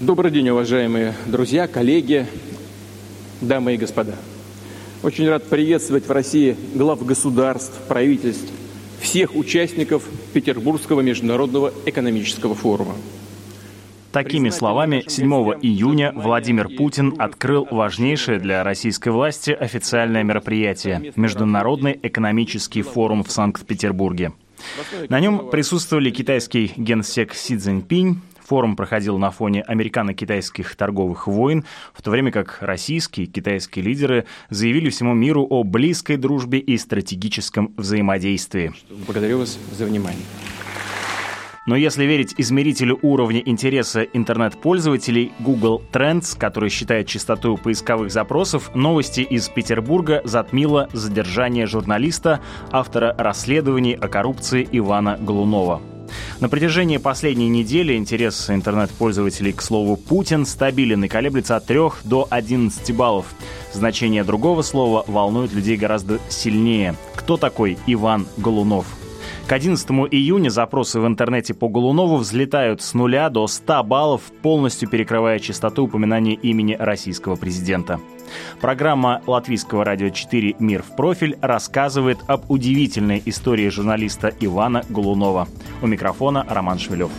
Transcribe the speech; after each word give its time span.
Добрый 0.00 0.30
день, 0.30 0.48
уважаемые 0.50 1.12
друзья, 1.26 1.66
коллеги, 1.66 2.24
дамы 3.40 3.74
и 3.74 3.76
господа. 3.76 4.14
Очень 5.02 5.28
рад 5.28 5.42
приветствовать 5.48 6.06
в 6.06 6.12
России 6.12 6.56
глав 6.72 7.04
государств, 7.04 7.76
правительств, 7.88 8.48
всех 9.00 9.34
участников 9.34 10.04
Петербургского 10.32 11.00
международного 11.00 11.72
экономического 11.84 12.54
форума. 12.54 12.94
Такими 14.12 14.50
словами, 14.50 15.02
7 15.04 15.32
июня 15.62 16.12
Владимир 16.14 16.68
Путин 16.68 17.16
открыл 17.18 17.66
важнейшее 17.68 18.38
для 18.38 18.62
российской 18.62 19.08
власти 19.08 19.50
официальное 19.50 20.22
мероприятие– 20.22 21.12
Международный 21.16 21.98
экономический 22.00 22.82
форум 22.82 23.24
в 23.24 23.32
Санкт-Петербурге. 23.32 24.30
На 25.08 25.18
нем 25.18 25.50
присутствовали 25.50 26.10
китайский 26.10 26.72
генсек 26.76 27.34
Си 27.34 27.56
Цзиньпинь, 27.56 28.20
Форум 28.48 28.76
проходил 28.76 29.18
на 29.18 29.30
фоне 29.30 29.62
американо-китайских 29.62 30.74
торговых 30.74 31.26
войн, 31.26 31.64
в 31.92 32.00
то 32.00 32.10
время 32.10 32.32
как 32.32 32.58
российские 32.62 33.26
и 33.26 33.30
китайские 33.30 33.84
лидеры 33.84 34.24
заявили 34.48 34.88
всему 34.88 35.12
миру 35.12 35.46
о 35.48 35.64
близкой 35.64 36.16
дружбе 36.16 36.58
и 36.58 36.78
стратегическом 36.78 37.74
взаимодействии. 37.76 38.72
Благодарю 39.06 39.40
вас 39.40 39.58
за 39.72 39.84
внимание. 39.84 40.22
Но 41.66 41.76
если 41.76 42.04
верить 42.04 42.34
измерителю 42.38 42.98
уровня 43.02 43.42
интереса 43.44 44.02
интернет-пользователей 44.04 45.32
Google 45.40 45.82
Trends, 45.92 46.34
который 46.38 46.70
считает 46.70 47.06
частоту 47.06 47.58
поисковых 47.58 48.10
запросов, 48.10 48.74
новости 48.74 49.20
из 49.20 49.50
Петербурга 49.50 50.22
затмило 50.24 50.88
задержание 50.94 51.66
журналиста, 51.66 52.40
автора 52.70 53.14
расследований 53.18 53.92
о 53.92 54.08
коррупции 54.08 54.66
Ивана 54.72 55.18
Голунова. 55.20 55.82
На 56.40 56.48
протяжении 56.48 56.98
последней 56.98 57.48
недели 57.48 57.96
интерес 57.96 58.50
интернет-пользователей 58.50 59.52
к 59.52 59.62
слову 59.62 59.96
«Путин» 59.96 60.46
стабилен 60.46 61.04
и 61.04 61.08
колеблется 61.08 61.56
от 61.56 61.66
3 61.66 61.78
до 62.04 62.26
11 62.30 62.94
баллов. 62.94 63.26
Значение 63.72 64.24
другого 64.24 64.62
слова 64.62 65.04
волнует 65.06 65.52
людей 65.52 65.76
гораздо 65.76 66.18
сильнее. 66.28 66.94
Кто 67.16 67.36
такой 67.36 67.78
Иван 67.86 68.26
Голунов? 68.36 68.86
К 69.48 69.52
11 69.52 69.88
июня 70.10 70.50
запросы 70.50 71.00
в 71.00 71.06
интернете 71.06 71.54
по 71.54 71.70
Голунову 71.70 72.16
взлетают 72.16 72.82
с 72.82 72.92
нуля 72.92 73.30
до 73.30 73.46
100 73.46 73.82
баллов, 73.82 74.20
полностью 74.42 74.90
перекрывая 74.90 75.38
частоту 75.38 75.84
упоминания 75.84 76.34
имени 76.34 76.76
российского 76.78 77.34
президента. 77.34 77.98
Программа 78.60 79.22
Латвийского 79.26 79.86
радио 79.86 80.10
4 80.10 80.56
«Мир 80.58 80.82
в 80.82 80.94
профиль» 80.94 81.38
рассказывает 81.40 82.18
об 82.26 82.50
удивительной 82.50 83.22
истории 83.24 83.70
журналиста 83.70 84.34
Ивана 84.38 84.84
Голунова. 84.90 85.48
У 85.80 85.86
микрофона 85.86 86.44
Роман 86.46 86.78
Швелев. 86.78 87.10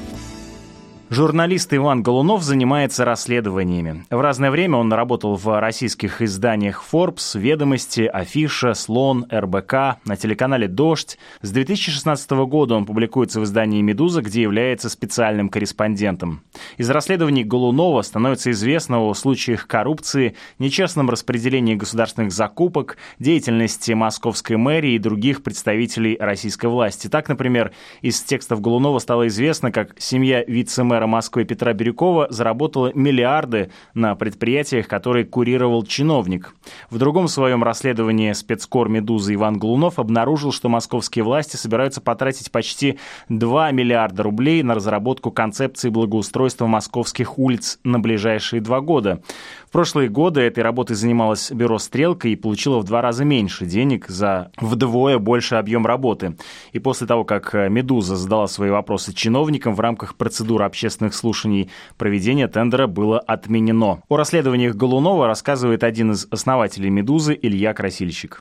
Журналист 1.11 1.73
Иван 1.73 2.03
Голунов 2.03 2.43
занимается 2.43 3.03
расследованиями. 3.03 4.05
В 4.11 4.21
разное 4.21 4.51
время 4.51 4.77
он 4.77 4.93
работал 4.93 5.35
в 5.37 5.59
российских 5.59 6.21
изданиях 6.21 6.85
Forbes, 6.91 7.37
Ведомости, 7.39 8.01
Афиша, 8.01 8.75
Слон, 8.75 9.25
РБК, 9.31 9.97
на 10.05 10.15
телеканале 10.15 10.67
«Дождь». 10.67 11.17
С 11.41 11.49
2016 11.49 12.29
года 12.45 12.75
он 12.75 12.85
публикуется 12.85 13.39
в 13.39 13.43
издании 13.45 13.81
«Медуза», 13.81 14.21
где 14.21 14.43
является 14.43 14.87
специальным 14.87 15.49
корреспондентом. 15.49 16.43
Из 16.77 16.87
расследований 16.91 17.43
Голунова 17.43 18.03
становится 18.03 18.51
известно 18.51 18.99
о 18.99 19.15
случаях 19.15 19.65
коррупции, 19.65 20.35
нечестном 20.59 21.09
распределении 21.09 21.73
государственных 21.73 22.31
закупок, 22.31 22.97
деятельности 23.17 23.93
московской 23.93 24.57
мэрии 24.57 24.93
и 24.93 24.99
других 24.99 25.41
представителей 25.41 26.17
российской 26.19 26.67
власти. 26.67 27.07
Так, 27.07 27.29
например, 27.29 27.71
из 28.03 28.21
текстов 28.21 28.61
Голунова 28.61 28.99
стало 28.99 29.27
известно, 29.27 29.71
как 29.71 29.95
семья 29.97 30.43
вице-мэра 30.43 30.98
мэра 30.99 31.07
Москвы 31.07 31.45
Петра 31.45 31.71
Бирюкова 31.71 32.27
заработала 32.29 32.91
миллиарды 32.93 33.71
на 33.93 34.15
предприятиях, 34.15 34.87
которые 34.89 35.23
курировал 35.23 35.83
чиновник. 35.83 36.53
В 36.89 36.97
другом 36.97 37.29
своем 37.29 37.63
расследовании 37.63 38.33
спецкор 38.33 38.89
«Медузы» 38.89 39.35
Иван 39.35 39.57
Глунов 39.57 39.97
обнаружил, 39.97 40.51
что 40.51 40.67
московские 40.67 41.23
власти 41.23 41.55
собираются 41.55 42.01
потратить 42.01 42.51
почти 42.51 42.99
2 43.29 43.71
миллиарда 43.71 44.23
рублей 44.23 44.61
на 44.61 44.75
разработку 44.75 45.31
концепции 45.31 45.87
благоустройства 45.87 46.67
московских 46.67 47.39
улиц 47.39 47.79
на 47.85 47.99
ближайшие 47.99 48.59
два 48.59 48.81
года. 48.81 49.21
В 49.69 49.71
прошлые 49.71 50.09
годы 50.09 50.41
этой 50.41 50.63
работой 50.63 50.95
занималось 50.95 51.51
бюро 51.51 51.77
«Стрелка» 51.77 52.27
и 52.27 52.35
получило 52.35 52.79
в 52.79 52.85
два 52.85 53.03
раза 53.03 53.23
меньше 53.23 53.67
денег 53.67 54.07
за 54.07 54.51
вдвое 54.57 55.19
больше 55.19 55.53
объем 55.55 55.85
работы. 55.85 56.37
И 56.73 56.79
после 56.79 57.05
того, 57.05 57.23
как 57.23 57.53
«Медуза» 57.53 58.15
задала 58.15 58.47
свои 58.47 58.71
вопросы 58.71 59.13
чиновникам 59.13 59.75
в 59.75 59.79
рамках 59.79 60.17
процедуры 60.17 60.65
общественных 60.65 61.13
слушаний, 61.13 61.69
проведение 61.99 62.47
тендера 62.47 62.87
было 62.87 63.19
отменено. 63.19 64.01
О 64.09 64.17
расследованиях 64.17 64.75
Голунова 64.75 65.27
рассказывает 65.27 65.83
один 65.83 66.13
из 66.13 66.27
основателей 66.31 66.89
«Медузы» 66.89 67.37
Илья 67.39 67.75
Красильщик 67.75 68.39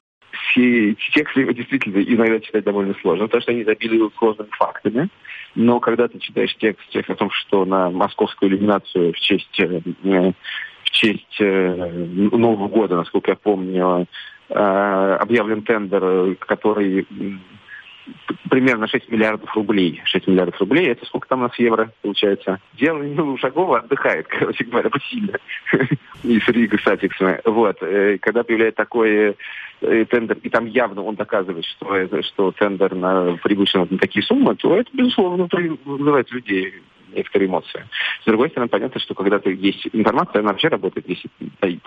все 0.50 0.92
эти 0.92 1.10
тексты 1.12 1.52
действительно 1.52 2.00
иногда 2.00 2.40
читать 2.40 2.64
довольно 2.64 2.94
сложно, 3.02 3.26
потому 3.26 3.42
что 3.42 3.52
они 3.52 3.62
изобилуют 3.62 4.14
сложными 4.16 4.48
фактами. 4.52 5.08
Но 5.54 5.78
когда 5.78 6.08
ты 6.08 6.18
читаешь 6.20 6.56
текст, 6.56 7.10
о 7.10 7.14
том, 7.14 7.30
что 7.30 7.66
на 7.66 7.90
московскую 7.90 8.50
иллюминацию 8.50 9.12
в 9.12 9.16
честь 9.16 9.60
э, 9.60 9.66
в 9.66 10.77
честь 10.98 11.40
э, 11.40 11.92
Нового 12.32 12.68
года, 12.68 12.96
насколько 12.96 13.30
я 13.30 13.36
помню, 13.36 14.06
э, 14.48 15.16
объявлен 15.20 15.62
тендер, 15.62 16.34
который 16.36 17.06
примерно 18.48 18.88
6 18.88 19.10
миллиардов 19.10 19.54
рублей. 19.54 20.00
6 20.04 20.26
миллиардов 20.26 20.58
рублей, 20.60 20.88
это 20.88 21.04
сколько 21.04 21.28
там 21.28 21.40
у 21.40 21.42
нас 21.42 21.58
евро 21.58 21.92
получается? 22.02 22.58
Дело 22.72 23.02
ну, 23.02 23.34
Ушакова 23.34 23.80
отдыхает, 23.80 24.26
короче 24.28 24.64
говоря, 24.64 24.90
сильно. 25.08 25.38
И 26.24 26.40
с 26.40 26.48
Рига, 26.48 26.78
кстати, 26.78 27.10
Вот. 27.44 27.76
Э, 27.82 28.18
когда 28.18 28.42
появляется 28.42 28.78
такой 28.78 29.36
тендер, 29.80 30.38
и 30.42 30.48
там 30.48 30.66
явно 30.66 31.02
он 31.02 31.14
доказывает, 31.14 31.64
что, 31.64 32.22
что 32.22 32.50
тендер 32.52 32.96
на 32.96 33.36
превышен 33.42 33.86
на 33.88 33.98
такие 33.98 34.24
суммы, 34.24 34.56
то 34.56 34.74
это, 34.74 34.90
безусловно, 34.92 35.48
вызывает 35.84 36.32
людей 36.32 36.74
некоторые 37.14 37.48
эмоции. 37.48 37.84
С 38.22 38.26
другой 38.26 38.50
стороны, 38.50 38.68
понятно, 38.68 39.00
что 39.00 39.14
когда 39.14 39.38
то 39.38 39.50
есть 39.50 39.88
информация, 39.92 40.40
она 40.40 40.50
вообще 40.50 40.68
работает, 40.68 41.08
если 41.08 41.30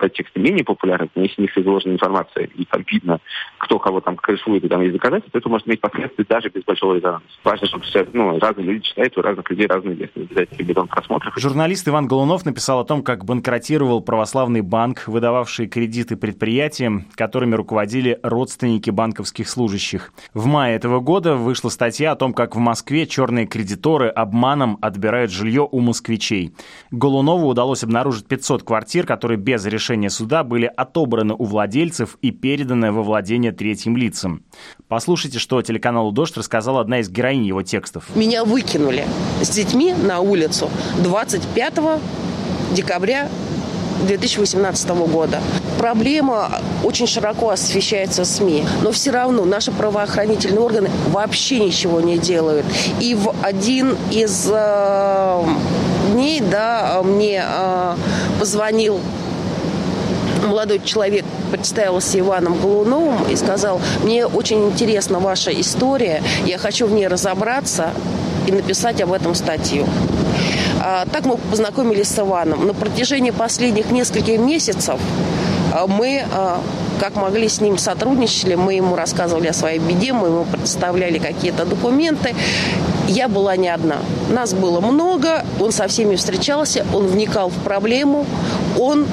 тексты 0.08 0.40
менее 0.40 0.64
популярны, 0.64 1.08
если 1.14 1.36
в 1.36 1.38
них 1.38 1.58
изложена 1.58 1.92
информация, 1.92 2.44
и 2.44 2.64
там 2.64 2.84
видно, 2.86 3.20
кто 3.58 3.78
кого 3.78 4.00
там 4.00 4.16
крышует, 4.16 4.64
и 4.64 4.68
там 4.68 4.80
есть 4.82 4.94
доказательства, 4.94 5.38
это 5.38 5.48
может 5.48 5.68
иметь 5.68 5.80
последствия 5.80 6.24
даже 6.28 6.48
без 6.48 6.64
большого 6.64 6.94
резонанса. 6.94 7.26
Важно, 7.44 7.66
чтобы 7.66 7.84
ну, 8.12 8.38
разные 8.38 8.66
люди 8.66 8.88
читают, 8.88 9.16
у 9.16 9.22
разных 9.22 9.48
людей 9.50 9.66
разные 9.66 9.94
версии. 9.94 10.22
Обязательно 10.22 10.86
просмотров. 10.86 11.34
Журналист 11.36 11.88
Иван 11.88 12.06
Голунов 12.06 12.44
написал 12.44 12.80
о 12.80 12.84
том, 12.84 13.02
как 13.02 13.24
банкротировал 13.24 14.00
православный 14.02 14.60
банк, 14.60 15.04
выдававший 15.06 15.68
кредиты 15.68 16.16
предприятиям, 16.16 17.06
которыми 17.14 17.54
руководили 17.54 18.18
родственники 18.22 18.90
банковских 18.90 19.48
служащих. 19.48 20.12
В 20.34 20.46
мае 20.46 20.76
этого 20.76 21.00
года 21.00 21.36
вышла 21.36 21.68
статья 21.68 22.12
о 22.12 22.16
том, 22.16 22.32
как 22.32 22.56
в 22.56 22.58
Москве 22.58 23.06
черные 23.06 23.46
кредиторы 23.46 24.08
обманом 24.08 24.78
отбирали 24.80 25.11
отбирают 25.12 25.30
жилье 25.30 25.68
у 25.70 25.80
москвичей. 25.80 26.54
Голунову 26.90 27.48
удалось 27.48 27.84
обнаружить 27.84 28.26
500 28.26 28.62
квартир, 28.62 29.06
которые 29.06 29.36
без 29.38 29.64
решения 29.66 30.08
суда 30.08 30.42
были 30.42 30.70
отобраны 30.74 31.34
у 31.34 31.44
владельцев 31.44 32.16
и 32.22 32.30
переданы 32.30 32.92
во 32.92 33.02
владение 33.02 33.52
третьим 33.52 33.96
лицам. 33.96 34.42
Послушайте, 34.88 35.38
что 35.38 35.60
телеканалу 35.60 36.12
«Дождь» 36.12 36.36
рассказала 36.36 36.80
одна 36.80 37.00
из 37.00 37.10
героинь 37.10 37.44
его 37.44 37.62
текстов. 37.62 38.04
Меня 38.14 38.44
выкинули 38.44 39.04
с 39.42 39.50
детьми 39.50 39.92
на 39.92 40.20
улицу 40.20 40.70
25 41.02 41.74
декабря 42.72 43.28
2018 44.06 44.88
года. 44.90 45.40
Проблема 45.78 46.50
очень 46.84 47.06
широко 47.06 47.50
освещается 47.50 48.24
СМИ, 48.24 48.64
но 48.82 48.92
все 48.92 49.10
равно 49.10 49.44
наши 49.44 49.70
правоохранительные 49.70 50.60
органы 50.60 50.90
вообще 51.08 51.58
ничего 51.60 52.00
не 52.00 52.18
делают. 52.18 52.66
И 53.00 53.14
в 53.14 53.34
один 53.42 53.96
из 54.10 54.48
э, 54.50 55.44
дней 56.12 56.40
да, 56.40 57.00
мне 57.04 57.44
э, 57.44 57.96
позвонил 58.38 59.00
молодой 60.46 60.80
человек 60.84 61.24
представился 61.50 62.18
Иваном 62.18 62.60
Голуновым 62.60 63.28
и 63.30 63.36
сказал, 63.36 63.80
мне 64.02 64.26
очень 64.26 64.68
интересна 64.68 65.18
ваша 65.18 65.50
история, 65.52 66.22
я 66.46 66.58
хочу 66.58 66.86
в 66.86 66.92
ней 66.92 67.06
разобраться 67.06 67.90
и 68.46 68.52
написать 68.52 69.00
об 69.00 69.12
этом 69.12 69.34
статью. 69.34 69.86
А, 70.84 71.06
так 71.06 71.26
мы 71.26 71.36
познакомились 71.36 72.08
с 72.08 72.18
Иваном. 72.18 72.66
На 72.66 72.74
протяжении 72.74 73.30
последних 73.30 73.90
нескольких 73.92 74.40
месяцев 74.40 74.98
а, 75.72 75.86
мы 75.86 76.24
а, 76.32 76.60
как 76.98 77.14
могли 77.14 77.48
с 77.48 77.60
ним 77.60 77.78
сотрудничали, 77.78 78.56
мы 78.56 78.74
ему 78.74 78.96
рассказывали 78.96 79.46
о 79.46 79.52
своей 79.52 79.78
беде, 79.78 80.12
мы 80.12 80.28
ему 80.28 80.44
представляли 80.44 81.18
какие-то 81.18 81.64
документы. 81.64 82.34
Я 83.06 83.28
была 83.28 83.56
не 83.56 83.68
одна. 83.68 83.98
Нас 84.30 84.54
было 84.54 84.80
много, 84.80 85.44
он 85.60 85.70
со 85.70 85.86
всеми 85.86 86.16
встречался, 86.16 86.84
он 86.92 87.06
вникал 87.06 87.48
в 87.48 87.54
проблему, 87.64 88.26
он 88.78 89.06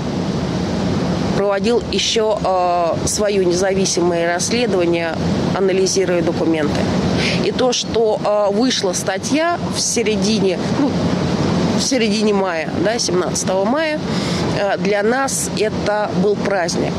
проводил 1.38 1.82
еще 1.92 2.38
э, 2.44 2.96
свое 3.06 3.46
независимое 3.46 4.34
расследование, 4.34 5.16
анализируя 5.56 6.22
документы. 6.22 6.80
И 7.46 7.52
то, 7.52 7.74
что 7.74 8.20
э, 8.24 8.54
вышла 8.54 8.94
статья 8.94 9.58
в 9.76 9.80
середине, 9.80 10.60
ну, 10.80 10.92
в 11.80 11.84
середине 11.84 12.34
мая, 12.34 12.70
да, 12.84 13.00
17 13.00 13.50
мая, 13.66 14.00
э, 14.60 14.78
для 14.78 15.02
нас 15.02 15.50
это 15.58 16.12
был 16.22 16.36
праздник. 16.36 16.94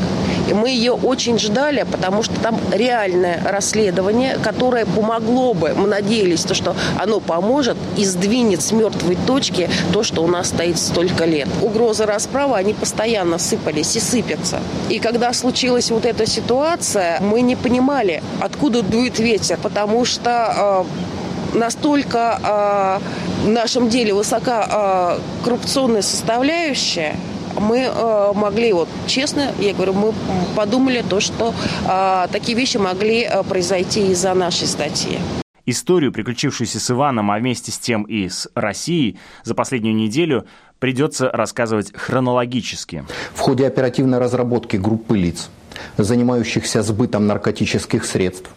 И 0.49 0.53
мы 0.53 0.69
ее 0.69 0.93
очень 0.93 1.39
ждали, 1.39 1.85
потому 1.89 2.23
что 2.23 2.33
там 2.41 2.59
реальное 2.71 3.41
расследование, 3.45 4.37
которое 4.41 4.85
помогло 4.85 5.53
бы, 5.53 5.73
мы 5.75 5.87
надеялись, 5.87 6.43
то, 6.43 6.53
что 6.53 6.75
оно 6.99 7.19
поможет 7.19 7.77
и 7.95 8.03
сдвинет 8.03 8.61
с 8.61 8.71
мертвой 8.71 9.17
точки 9.27 9.69
то, 9.93 10.03
что 10.03 10.23
у 10.23 10.27
нас 10.27 10.49
стоит 10.49 10.77
столько 10.77 11.25
лет. 11.25 11.47
Угрозы 11.61 12.05
расправы, 12.05 12.57
они 12.57 12.73
постоянно 12.73 13.37
сыпались 13.37 13.95
и 13.95 13.99
сыпятся. 13.99 14.59
И 14.89 14.99
когда 14.99 15.31
случилась 15.33 15.91
вот 15.91 16.05
эта 16.05 16.25
ситуация, 16.25 17.19
мы 17.21 17.41
не 17.41 17.55
понимали, 17.55 18.23
откуда 18.39 18.81
дует 18.81 19.19
ветер, 19.19 19.57
потому 19.61 20.05
что 20.05 20.85
э, 20.87 21.10
настолько 21.53 22.99
э, 23.43 23.45
в 23.45 23.49
нашем 23.49 23.89
деле 23.89 24.13
высока 24.13 25.19
э, 25.19 25.43
коррупционная 25.43 26.01
составляющая, 26.01 27.15
мы 27.59 27.79
э, 27.79 28.31
могли, 28.33 28.73
вот 28.73 28.87
честно, 29.07 29.51
я 29.59 29.73
говорю, 29.73 29.93
мы 29.93 30.13
подумали 30.55 31.03
то, 31.07 31.19
что 31.19 31.53
э, 31.87 32.27
такие 32.31 32.57
вещи 32.57 32.77
могли 32.77 33.23
э, 33.23 33.43
произойти 33.43 34.11
из-за 34.11 34.33
нашей 34.33 34.67
статьи. 34.67 35.19
Историю, 35.65 36.11
приключившуюся 36.11 36.79
с 36.79 36.91
Иваном, 36.91 37.29
а 37.31 37.37
вместе 37.37 37.71
с 37.71 37.77
тем 37.77 38.03
и 38.03 38.27
с 38.29 38.49
Россией 38.55 39.19
за 39.43 39.53
последнюю 39.53 39.95
неделю 39.95 40.45
придется 40.79 41.29
рассказывать 41.29 41.93
хронологически. 41.95 43.05
В 43.35 43.39
ходе 43.39 43.67
оперативной 43.67 44.17
разработки 44.17 44.77
группы 44.77 45.17
лиц, 45.17 45.49
занимающихся 45.97 46.81
сбытом 46.81 47.27
наркотических 47.27 48.03
средств, 48.05 48.49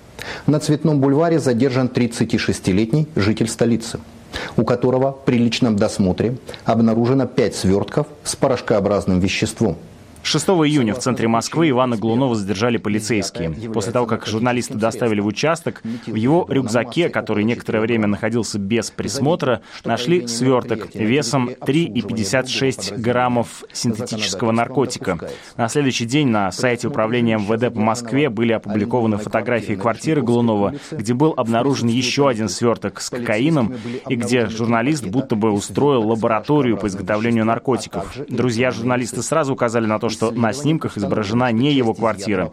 на 0.47 0.61
Цветном 0.61 1.01
бульваре 1.01 1.39
задержан 1.39 1.89
36-летний 1.89 3.09
житель 3.17 3.49
столицы– 3.49 4.01
у 4.57 4.65
которого 4.65 5.13
при 5.13 5.39
личном 5.39 5.77
досмотре 5.77 6.37
обнаружено 6.65 7.27
5 7.27 7.55
свертков 7.55 8.07
с 8.25 8.35
порошкообразным 8.37 9.21
веществом– 9.21 9.77
6 10.25 10.47
июня 10.49 10.95
в 10.95 10.99
центре 11.01 11.29
Москвы 11.29 11.69
Ивана 11.69 11.97
Глунова 11.99 12.35
задержали 12.35 12.79
полицейские. 12.79 13.51
После 13.73 13.93
того, 13.93 14.07
как 14.07 14.27
журналисты 14.27 14.75
доставили 14.75 15.21
в 15.21 15.27
участок, 15.27 15.83
в 16.07 16.15
его 16.15 16.47
рюкзаке, 16.49 17.11
который 17.11 17.45
некоторое 17.45 17.81
время 17.81 18.07
находился 18.07 18.59
без 18.59 18.91
присмотра, 18.91 19.61
нашли 19.85 20.27
сверток 20.27 20.95
весом 20.95 21.51
3,56 21.61 22.97
граммов 22.97 23.65
синтетического 23.73 24.51
наркотика. 24.51 25.19
На 25.59 25.69
следующий 25.69 26.07
день 26.07 26.29
на 26.29 26.51
сайте 26.53 26.89
управления 26.89 27.37
МВД 27.37 27.73
по 27.73 27.81
Москве 27.81 28.31
были 28.31 28.53
опубликованы 28.53 29.19
фотографии 29.19 29.75
квартиры 29.75 30.23
Глунова, 30.23 30.75
где 30.91 31.13
был 31.13 31.35
обнаружен 31.37 31.89
еще 31.89 32.29
один 32.29 32.49
сверток 32.49 33.03
с 33.03 33.11
кокаином 33.11 33.75
и 34.09 34.17
где 34.17 34.47
журналист 34.47 35.05
будто 35.05 35.37
бы 35.37 35.51
устроил 35.51 36.09
лабораторию 36.09 36.79
по 36.79 36.87
изготовлению 36.87 37.45
наркотиков. 37.45 38.17
Друзья 38.29 38.71
журналиста 38.71 39.23
сразу 39.23 39.53
указали 39.53 39.85
на 39.85 39.99
то, 39.99 40.09
что 40.15 40.31
на 40.31 40.53
снимках 40.53 40.97
изображена 40.97 41.53
не 41.53 41.73
его 41.73 41.95
квартира. 41.95 42.51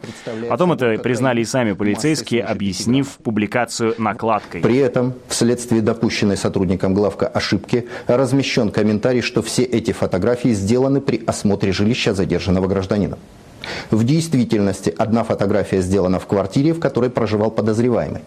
Потом 0.50 0.74
это 0.74 0.98
признали 0.98 1.42
и 1.42 1.46
сами 1.46 1.74
полицейские, 1.74 2.44
объяснив 2.44 3.08
публикацию 3.24 3.96
накладкой. 3.98 4.62
При 4.62 4.78
этом, 4.78 5.14
вследствие 5.28 5.82
допущенной 5.82 6.38
сотрудникам 6.38 6.94
главка 6.94 7.28
ошибки, 7.28 7.88
размещен 8.08 8.72
комментарий, 8.72 9.22
что 9.22 9.42
все 9.42 9.64
эти 9.64 9.92
фотографии 9.92 10.50
сделаны 10.50 11.02
при 11.02 11.24
осмотре 11.26 11.72
жилища 11.72 12.14
задержанного 12.14 12.68
гражданина. 12.68 13.18
В 13.92 14.04
действительности 14.04 14.94
одна 14.98 15.24
фотография 15.24 15.82
сделана 15.82 16.20
в 16.20 16.26
квартире, 16.26 16.74
в 16.74 16.80
которой 16.80 17.10
проживал 17.10 17.52
подозреваемый. 17.52 18.22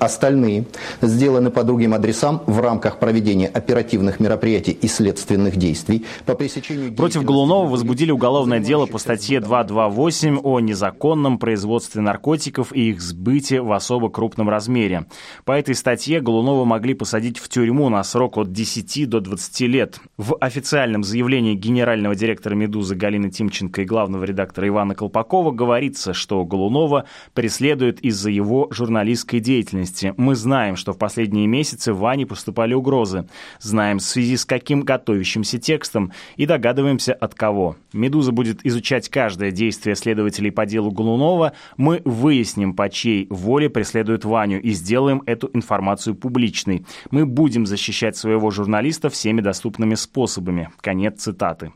Остальные 0.00 0.64
сделаны 1.02 1.50
по 1.50 1.62
другим 1.62 1.92
адресам 1.92 2.42
в 2.46 2.58
рамках 2.58 2.98
проведения 2.98 3.48
оперативных 3.48 4.18
мероприятий 4.18 4.72
и 4.72 4.88
следственных 4.88 5.56
действий 5.56 6.06
по 6.24 6.34
пресечению... 6.34 6.94
Против 6.94 7.22
Голунова 7.22 7.68
возбудили 7.68 8.10
уголовное 8.10 8.60
дело 8.60 8.86
по 8.86 8.96
статье 8.96 9.40
228 9.40 10.40
о 10.42 10.58
незаконном 10.60 11.38
производстве 11.38 12.00
наркотиков 12.00 12.72
и 12.72 12.88
их 12.92 13.02
сбытии 13.02 13.58
в 13.58 13.70
особо 13.72 14.08
крупном 14.08 14.48
размере. 14.48 15.04
По 15.44 15.52
этой 15.52 15.74
статье 15.74 16.22
Голунова 16.22 16.64
могли 16.64 16.94
посадить 16.94 17.38
в 17.38 17.50
тюрьму 17.50 17.90
на 17.90 18.02
срок 18.02 18.38
от 18.38 18.52
10 18.52 19.06
до 19.06 19.20
20 19.20 19.60
лет. 19.68 20.00
В 20.16 20.34
официальном 20.40 21.04
заявлении 21.04 21.54
генерального 21.54 22.14
директора 22.14 22.54
«Медузы» 22.54 22.94
Галины 22.94 23.30
Тимченко 23.30 23.82
и 23.82 23.84
главного 23.84 24.24
редактора 24.24 24.66
Ивана 24.66 24.94
Колпакова 24.94 25.50
говорится, 25.50 26.14
что 26.14 26.42
Голунова 26.46 27.04
преследует 27.34 28.00
из-за 28.00 28.30
его 28.30 28.68
журналистской 28.70 29.40
деятельности 29.40 29.89
деятельности. 29.90 30.14
Мы 30.16 30.34
знаем, 30.34 30.76
что 30.76 30.92
в 30.92 30.98
последние 30.98 31.46
месяцы 31.46 31.92
Ване 31.92 32.26
поступали 32.26 32.74
угрозы. 32.74 33.26
Знаем, 33.60 33.98
в 33.98 34.02
связи 34.02 34.36
с 34.36 34.44
каким 34.44 34.82
готовящимся 34.82 35.58
текстом 35.58 36.12
и 36.36 36.46
догадываемся 36.46 37.12
от 37.12 37.34
кого. 37.34 37.76
«Медуза» 37.92 38.32
будет 38.32 38.64
изучать 38.64 39.08
каждое 39.08 39.50
действие 39.50 39.96
следователей 39.96 40.50
по 40.50 40.66
делу 40.66 40.90
Голунова. 40.90 41.52
Мы 41.76 42.02
выясним, 42.04 42.74
по 42.74 42.88
чьей 42.88 43.26
воле 43.30 43.68
преследуют 43.68 44.24
Ваню 44.24 44.60
и 44.60 44.70
сделаем 44.70 45.22
эту 45.26 45.50
информацию 45.52 46.14
публичной. 46.14 46.84
Мы 47.10 47.26
будем 47.26 47.66
защищать 47.66 48.16
своего 48.16 48.50
журналиста 48.50 49.10
всеми 49.10 49.40
доступными 49.40 49.94
способами. 49.94 50.70
Конец 50.80 51.20
цитаты. 51.22 51.72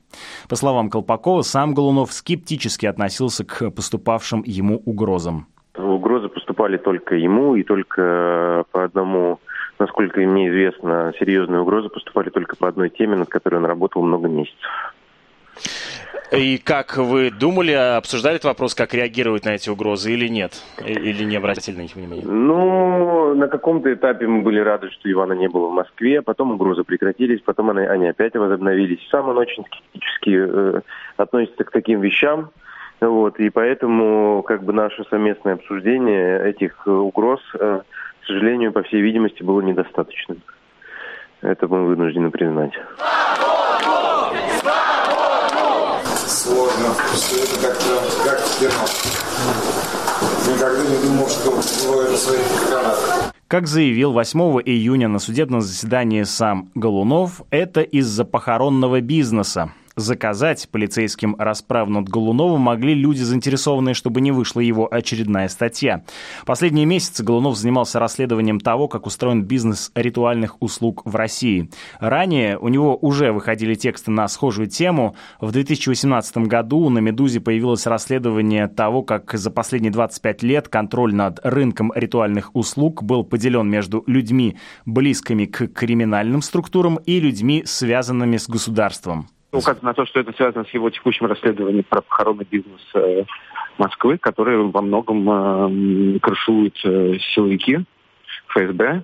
По 0.49 0.57
словам 0.57 0.89
Колпакова, 0.89 1.43
сам 1.43 1.75
Голунов 1.75 2.13
скептически 2.13 2.87
относился 2.87 3.45
к 3.45 3.71
поступавшим 3.71 4.43
ему 4.47 4.77
угрозам. 4.85 5.47
Угрозы 5.77 6.29
поступали 6.29 6.77
только 6.77 7.17
ему 7.17 7.57
и 7.57 7.65
только 7.65 8.65
по 8.71 8.85
одному, 8.85 9.41
насколько 9.79 10.21
мне 10.21 10.49
известно, 10.49 11.13
серьезные 11.19 11.61
угрозы 11.61 11.89
поступали 11.89 12.31
только 12.31 12.57
по 12.57 12.69
одной 12.69 12.91
теме, 12.91 13.17
над 13.17 13.29
которой 13.29 13.57
он 13.57 13.67
работал 13.67 14.03
много 14.03 14.29
месяцев. 14.29 14.95
И 16.33 16.59
как 16.59 16.97
вы 16.97 17.31
думали, 17.31 17.73
обсуждали 17.73 18.37
этот 18.37 18.47
вопрос, 18.47 18.75
как 18.75 18.95
реагировать 18.95 19.45
на 19.45 19.51
эти 19.51 19.69
угрозы 19.69 20.13
или 20.13 20.27
нет? 20.29 20.63
Или 20.85 21.25
не 21.25 21.37
обратили 21.37 21.77
на 21.77 21.83
них 21.83 21.95
внимания? 21.95 22.23
Ну, 22.25 23.35
на 23.35 23.49
каком-то 23.49 23.93
этапе 23.93 24.27
мы 24.27 24.43
были 24.43 24.59
рады, 24.59 24.91
что 24.91 25.11
Ивана 25.11 25.35
не 25.35 25.49
было 25.49 25.69
в 25.69 25.73
Москве, 25.73 26.23
потом 26.23 26.53
угрозы 26.53 26.83
прекратились, 26.83 27.41
потом 27.41 27.71
они, 27.71 27.87
они 27.87 28.09
опять 28.09 28.35
возобновились. 28.35 29.07
Сам 29.11 29.29
он 29.29 29.39
очень 29.39 29.65
скептически 29.65 30.31
э, 30.37 30.81
относится 31.17 31.65
к 31.65 31.71
таким 31.71 32.01
вещам. 32.01 32.51
Вот, 33.01 33.39
и 33.39 33.51
поэтому 33.51 34.43
как 34.43 34.63
бы 34.65 34.73
наше 34.73 35.05
совместное 35.11 35.55
обсуждение 35.55 36.49
этих 36.49 36.83
э, 36.87 36.91
угроз, 36.91 37.41
э, 37.59 37.81
к 38.23 38.27
сожалению, 38.27 38.73
по 38.73 38.83
всей 38.83 39.03
видимости, 39.03 39.43
было 39.43 39.61
недостаточным. 39.61 40.41
Это 41.43 41.69
мы 41.69 41.85
вынуждены 41.85 42.31
признать. 42.31 42.73
Сложно. 46.27 46.87
Это 47.43 47.61
как-то 47.61 48.01
как 48.25 48.41
Никогда 50.47 50.83
не 50.85 51.03
думал, 51.03 51.29
что 51.29 51.51
бывает 51.87 52.11
на 52.11 52.17
своих 52.17 52.71
каналах. 52.71 53.33
Как 53.49 53.67
заявил 53.67 54.13
8 54.13 54.41
июня 54.65 55.09
на 55.09 55.19
судебном 55.19 55.61
заседании 55.61 56.23
сам 56.23 56.71
Голунов, 56.75 57.43
это 57.51 57.83
из-за 57.83 58.25
похоронного 58.25 59.01
бизнеса. 59.01 59.73
Заказать 59.97 60.69
полицейским 60.71 61.37
расправу 61.39 61.89
над 61.93 62.09
Голуновым 62.09 62.61
могли 62.61 62.95
люди, 62.95 63.23
заинтересованные, 63.23 63.95
чтобы 63.95 64.21
не 64.21 64.33
вышла 64.33 64.59
его 64.59 64.93
очередная 64.93 65.47
статья. 65.49 66.03
Последние 66.47 66.85
месяцы 66.85 67.23
Голунов 67.23 67.57
занимался 67.57 68.01
расследованием 68.01 68.59
того, 68.59 68.89
как 68.89 69.07
устроен 69.07 69.45
бизнес 69.45 69.93
ритуальных 69.95 70.61
услуг 70.61 71.03
в 71.05 71.15
России. 71.15 71.71
Ранее 72.01 72.59
у 72.59 72.67
него 72.67 72.97
уже 72.97 73.31
выходили 73.31 73.77
тексты 73.77 74.11
на 74.11 74.27
схожую 74.27 74.67
тему. 74.67 75.15
В 75.41 75.53
2018 75.53 76.39
году 76.39 76.91
на 76.91 76.99
«Медузе» 76.99 77.39
появилось 77.39 77.87
расследование 77.87 78.67
того, 78.67 79.03
как 79.03 79.33
за 79.35 79.53
последние 79.53 79.93
25 79.93 80.43
лет 80.43 80.69
контроль 80.69 81.15
над 81.15 81.39
рынком 81.45 81.93
ритуальных 81.95 82.57
услуг 82.57 83.05
был 83.05 83.23
поделен 83.23 83.71
между 83.71 84.03
людьми, 84.09 84.57
близкими 84.87 85.45
к 85.45 85.69
криминальным 85.69 86.43
структурам, 86.43 86.97
и 86.97 87.21
людьми, 87.21 87.63
связанными 87.65 88.39
с 88.39 88.49
государством 88.49 89.29
указано 89.59 89.89
на 89.89 89.95
то, 89.95 90.07
что 90.07 90.21
это 90.21 90.33
связано 90.33 90.65
с 90.65 90.71
его 90.71 90.91
текущим 90.91 91.27
расследованием 91.27 91.85
про 91.85 92.01
похоронный 92.01 92.47
бизнес 92.51 92.81
э, 92.95 93.25
Москвы, 93.79 94.19
который 94.19 94.59
во 94.59 94.83
многом 94.83 96.17
э, 96.17 96.19
крышуют 96.21 96.79
э, 96.85 97.19
силовики 97.35 97.81
ФСБ. 98.49 99.03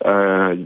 Э, 0.00 0.56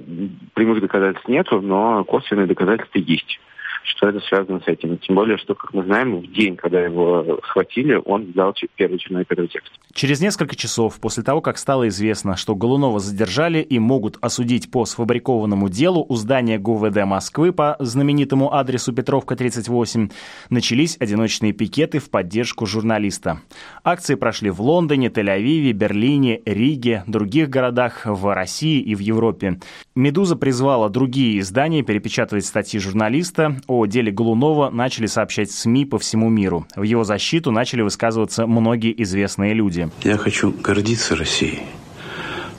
прямых 0.54 0.80
доказательств 0.80 1.28
нету, 1.28 1.60
но 1.60 2.04
косвенные 2.04 2.46
доказательства 2.46 2.98
есть. 2.98 3.40
Что 3.84 4.08
это 4.08 4.20
связано 4.20 4.60
с 4.60 4.68
этим. 4.68 4.98
Тем 4.98 5.16
более, 5.16 5.38
что, 5.38 5.54
как 5.54 5.72
мы 5.74 5.84
знаем, 5.84 6.20
в 6.20 6.32
день, 6.32 6.56
когда 6.56 6.80
его 6.80 7.40
схватили, 7.44 8.00
он 8.04 8.32
дал 8.32 8.54
первый 8.76 8.98
черновик 8.98 9.30
этого 9.30 9.48
текста. 9.48 9.74
Через 9.92 10.20
несколько 10.20 10.56
часов 10.56 11.00
после 11.00 11.22
того, 11.22 11.40
как 11.40 11.58
стало 11.58 11.88
известно, 11.88 12.36
что 12.36 12.54
Голунова 12.54 12.98
задержали 12.98 13.58
и 13.58 13.78
могут 13.78 14.18
осудить 14.20 14.70
по 14.70 14.84
сфабрикованному 14.84 15.68
делу 15.68 16.06
у 16.08 16.16
здания 16.16 16.58
ГУВД 16.58 17.04
Москвы 17.04 17.52
по 17.52 17.76
знаменитому 17.78 18.54
адресу 18.54 18.92
Петровка, 18.92 19.36
38, 19.36 20.10
начались 20.50 20.96
одиночные 20.98 21.52
пикеты 21.52 21.98
в 21.98 22.10
поддержку 22.10 22.66
журналиста. 22.66 23.40
Акции 23.84 24.14
прошли 24.14 24.50
в 24.50 24.60
Лондоне, 24.60 25.08
Тель-Авиве, 25.08 25.72
Берлине, 25.72 26.40
Риге, 26.44 27.04
других 27.06 27.48
городах 27.50 28.06
в 28.06 28.32
России 28.34 28.80
и 28.80 28.94
в 28.94 29.00
Европе. 29.00 29.60
«Медуза» 29.94 30.36
призвала 30.36 30.88
другие 30.88 31.38
издания 31.40 31.82
перепечатывать 31.82 32.46
статьи 32.46 32.80
журналиста. 32.80 33.56
О 33.74 33.86
деле 33.86 34.12
Голунова 34.12 34.68
начали 34.68 35.06
сообщать 35.06 35.50
СМИ 35.50 35.86
по 35.86 35.98
всему 35.98 36.28
миру. 36.28 36.66
В 36.76 36.82
его 36.82 37.04
защиту 37.04 37.50
начали 37.52 37.80
высказываться 37.80 38.46
многие 38.46 38.92
известные 39.02 39.54
люди. 39.54 39.88
Я 40.02 40.18
хочу 40.18 40.52
гордиться 40.52 41.16
Россией. 41.16 41.62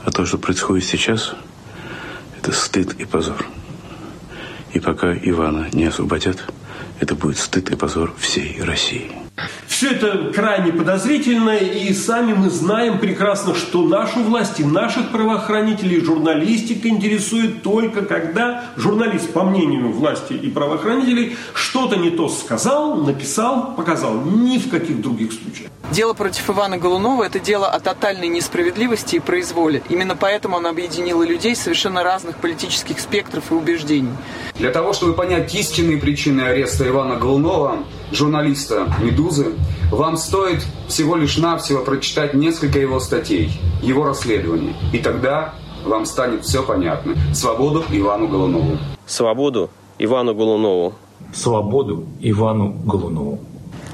А 0.03 0.09
то, 0.09 0.25
что 0.25 0.39
происходит 0.39 0.85
сейчас, 0.85 1.35
это 2.39 2.51
стыд 2.51 2.95
и 2.99 3.05
позор. 3.05 3.45
И 4.73 4.79
пока 4.79 5.13
Ивана 5.13 5.67
не 5.71 5.85
освободят, 5.85 6.51
это 6.99 7.13
будет 7.13 7.37
стыд 7.37 7.69
и 7.69 7.75
позор 7.75 8.11
всей 8.17 8.59
России. 8.63 9.22
Все 9.73 9.89
это 9.89 10.31
крайне 10.31 10.71
подозрительно, 10.71 11.57
и 11.57 11.91
сами 11.95 12.33
мы 12.33 12.51
знаем 12.51 12.99
прекрасно, 12.99 13.55
что 13.55 13.81
нашу 13.81 14.19
власть 14.19 14.59
и 14.59 14.63
наших 14.63 15.09
правоохранителей 15.09 15.99
журналистика 15.99 16.87
интересует 16.87 17.63
только 17.63 18.03
когда 18.03 18.65
журналист, 18.77 19.33
по 19.33 19.43
мнению 19.43 19.91
власти 19.91 20.33
и 20.33 20.47
правоохранителей, 20.47 21.35
что-то 21.55 21.95
не 21.95 22.11
то 22.11 22.29
сказал, 22.29 22.97
написал, 22.97 23.73
показал. 23.75 24.21
Ни 24.21 24.59
в 24.59 24.69
каких 24.69 25.01
других 25.01 25.33
случаях. 25.33 25.71
Дело 25.91 26.13
против 26.13 26.47
Ивана 26.51 26.77
Голунова– 26.77 27.23
это 27.25 27.39
дело 27.39 27.67
о 27.67 27.79
тотальной 27.79 28.27
несправедливости 28.27 29.15
и 29.15 29.19
произволе. 29.19 29.81
Именно 29.89 30.15
поэтому 30.15 30.57
оно 30.57 30.69
объединило 30.69 31.23
людей 31.23 31.55
совершенно 31.55 32.03
разных 32.03 32.37
политических 32.37 32.99
спектров 32.99 33.49
и 33.49 33.55
убеждений. 33.55 34.13
Для 34.53 34.69
того, 34.69 34.93
чтобы 34.93 35.13
понять 35.13 35.53
истинные 35.55 35.97
причины 35.97 36.41
ареста 36.41 36.87
Ивана 36.87 37.15
Голунова, 37.15 37.79
журналиста 38.13 38.87
«Медузы», 39.01 39.53
вам 39.91 40.17
стоит 40.17 40.65
всего 40.87 41.15
лишь 41.15 41.37
навсего 41.37 41.83
прочитать 41.83 42.33
несколько 42.33 42.79
его 42.79 42.99
статей, 42.99 43.51
его 43.81 44.05
расследований. 44.05 44.75
И 44.91 44.99
тогда 44.99 45.53
вам 45.85 46.05
станет 46.05 46.45
все 46.45 46.63
понятно. 46.63 47.15
Свободу 47.33 47.83
Ивану 47.89 48.27
Голунову. 48.27 48.77
Свободу 49.05 49.69
Ивану 49.99 50.33
Голунову. 50.33 50.93
Свободу 51.33 52.05
Ивану 52.21 52.73
Голунову. 52.85 53.39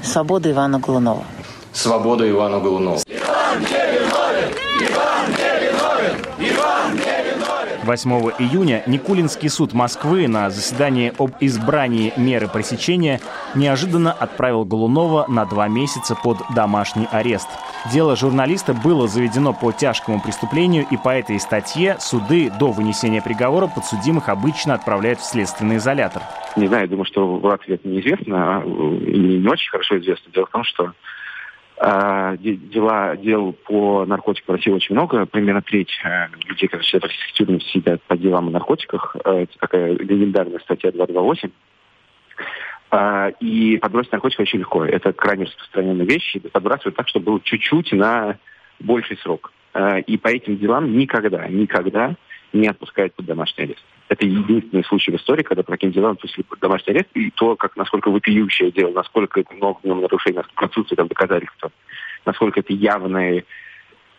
Свободу 0.02 0.50
Ивану 0.50 0.78
Голунову. 0.78 1.24
Свободу 1.72 2.28
Ивану 2.28 2.60
Голунову. 2.60 2.98
8 7.90 8.08
июня 8.38 8.84
Никулинский 8.86 9.48
суд 9.48 9.72
Москвы 9.72 10.28
на 10.28 10.48
заседании 10.48 11.12
об 11.18 11.32
избрании 11.40 12.12
меры 12.16 12.46
пресечения 12.46 13.20
неожиданно 13.56 14.12
отправил 14.12 14.64
Голунова 14.64 15.26
на 15.26 15.44
два 15.44 15.66
месяца 15.66 16.14
под 16.14 16.36
домашний 16.54 17.08
арест. 17.10 17.48
Дело 17.92 18.14
журналиста 18.14 18.74
было 18.74 19.08
заведено 19.08 19.52
по 19.52 19.72
тяжкому 19.72 20.20
преступлению, 20.20 20.86
и 20.88 20.96
по 20.96 21.08
этой 21.08 21.40
статье 21.40 21.96
суды 21.98 22.52
до 22.60 22.70
вынесения 22.70 23.22
приговора 23.22 23.66
подсудимых 23.66 24.28
обычно 24.28 24.74
отправляют 24.74 25.18
в 25.18 25.24
следственный 25.24 25.78
изолятор. 25.78 26.22
Не 26.54 26.68
знаю, 26.68 26.86
думаю, 26.86 27.06
что 27.06 27.26
в 27.26 27.44
Латвии 27.44 27.74
это 27.74 27.88
неизвестно, 27.88 28.58
а, 28.58 28.62
и 28.62 29.38
не 29.38 29.48
очень 29.48 29.68
хорошо 29.68 29.98
известно. 29.98 30.30
Дело 30.32 30.46
в 30.46 30.50
том, 30.50 30.62
что 30.62 30.92
дела, 31.80 33.16
дел 33.16 33.52
по 33.52 34.04
наркотикам 34.04 34.54
в 34.54 34.58
России 34.58 34.70
очень 34.70 34.94
много. 34.94 35.24
Примерно 35.24 35.62
треть 35.62 35.90
э, 36.04 36.26
людей, 36.46 36.68
которые 36.68 36.86
сидят 36.86 37.02
в 37.02 37.06
российских 37.06 37.32
тюрьмах, 37.32 37.62
сидят 37.62 38.02
по 38.02 38.18
делам 38.18 38.48
о 38.48 38.50
наркотиках. 38.50 39.16
Э, 39.24 39.44
это 39.44 39.58
такая 39.58 39.92
легендарная 39.92 40.58
статья 40.58 40.92
228. 40.92 41.50
А, 42.90 43.28
и 43.40 43.78
подбросить 43.78 44.12
наркотики 44.12 44.42
очень 44.42 44.58
легко. 44.58 44.84
Это 44.84 45.12
крайне 45.12 45.44
распространенная 45.44 46.04
вещь. 46.04 46.36
Подбрасывают 46.52 46.96
так, 46.96 47.08
чтобы 47.08 47.26
было 47.26 47.40
чуть-чуть 47.40 47.92
на 47.92 48.36
больший 48.78 49.16
срок. 49.18 49.52
Э, 49.72 50.00
и 50.00 50.18
по 50.18 50.28
этим 50.28 50.58
делам 50.58 50.96
никогда, 50.96 51.48
никогда 51.48 52.14
не 52.52 52.68
отпускают 52.68 53.14
под 53.14 53.24
домашний 53.24 53.64
арест. 53.64 53.84
Это 54.10 54.26
единственный 54.26 54.82
случай 54.82 55.12
в 55.12 55.14
истории, 55.14 55.44
когда 55.44 55.62
по 55.62 55.70
таким 55.70 55.92
делам 55.92 56.16
под 56.16 56.58
домашний 56.58 56.94
арест, 56.94 57.10
и 57.14 57.30
то, 57.30 57.54
как, 57.54 57.76
насколько 57.76 58.10
выпиющее 58.10 58.72
дело, 58.72 58.90
насколько 58.90 59.38
это 59.38 59.54
много 59.54 59.78
в 59.78 59.84
нем 59.84 60.00
нарушений, 60.00 60.38
насколько 60.38 60.64
отсутствует 60.64 60.96
там 60.96 61.06
доказательства, 61.06 61.70
насколько 62.26 62.58
это 62.58 62.72
явное, 62.72 63.44